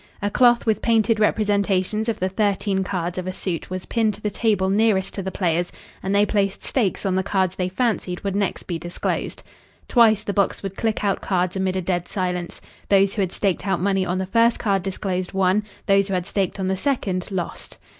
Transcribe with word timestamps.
A 0.19 0.31
cloth 0.31 0.65
with 0.65 0.81
painted 0.81 1.19
representations 1.19 2.09
of 2.09 2.19
the 2.19 2.27
thirteen 2.29 2.83
cards 2.83 3.19
of 3.19 3.27
a 3.27 3.33
suit 3.33 3.69
was 3.69 3.85
pinned 3.85 4.15
to 4.15 4.21
the 4.21 4.31
table 4.31 4.67
nearest 4.67 5.13
to 5.13 5.21
the 5.21 5.29
players, 5.31 5.71
and 6.01 6.15
they 6.15 6.25
placed 6.25 6.63
stakes 6.63 7.05
on 7.05 7.13
the 7.13 7.21
cards 7.21 7.55
they 7.55 7.69
fancied 7.69 8.21
would 8.23 8.35
next 8.35 8.63
be 8.63 8.79
disclosed. 8.79 9.43
Twice 9.87 10.23
the 10.23 10.33
box 10.33 10.63
would 10.63 10.75
click 10.75 11.03
out 11.03 11.21
cards 11.21 11.55
amid 11.55 11.75
a 11.75 11.83
dead 11.83 12.07
silence. 12.07 12.61
Those 12.89 13.13
who 13.13 13.21
had 13.21 13.31
staked 13.31 13.67
out 13.67 13.79
money 13.79 14.03
on 14.03 14.17
the 14.17 14.25
first 14.25 14.57
card 14.57 14.81
disclosed 14.81 15.33
won, 15.33 15.63
those 15.85 16.07
who 16.07 16.15
had 16.15 16.25
staked 16.25 16.59
on 16.59 16.67
the 16.67 16.75
second 16.77 17.29
lost. 17.29 17.77